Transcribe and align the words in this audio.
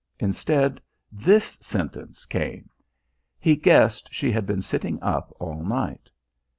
Instead, 0.19 0.81
this 1.11 1.59
sentence 1.61 2.25
came. 2.25 2.67
He 3.37 3.55
guessed 3.55 4.09
she 4.11 4.31
had 4.31 4.47
been 4.47 4.63
sitting 4.63 4.99
up 5.03 5.31
all 5.39 5.63
night. 5.63 6.09